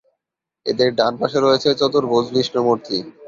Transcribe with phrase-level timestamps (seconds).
[0.65, 2.97] এদের ডান পাশে রয়েছে চতুর্ভুজ বিষ্ণু মূর্তি।